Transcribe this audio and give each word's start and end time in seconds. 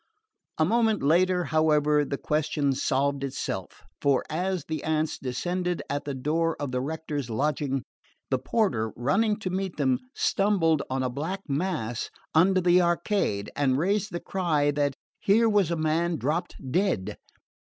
A 0.57 0.65
moment 0.65 1.03
later, 1.03 1.43
however, 1.43 2.03
the 2.03 2.17
question 2.17 2.73
solved 2.73 3.23
itself; 3.23 3.83
for 4.01 4.23
as 4.31 4.65
the 4.65 4.83
aunts 4.83 5.19
descended 5.19 5.83
at 5.91 6.05
the 6.05 6.15
door 6.15 6.57
of 6.59 6.71
the 6.71 6.81
rector's 6.81 7.29
lodging, 7.29 7.83
the 8.31 8.39
porter, 8.39 8.91
running 8.95 9.37
to 9.41 9.51
meet 9.51 9.77
them, 9.77 9.99
stumbled 10.15 10.81
on 10.89 11.03
a 11.03 11.09
black 11.11 11.41
mass 11.47 12.09
under 12.33 12.61
the 12.61 12.81
arcade, 12.81 13.51
and 13.55 13.77
raised 13.77 14.11
the 14.11 14.19
cry 14.19 14.71
that 14.71 14.95
here 15.19 15.47
was 15.47 15.69
a 15.69 15.75
man 15.75 16.15
dropped 16.15 16.55
dead. 16.71 17.19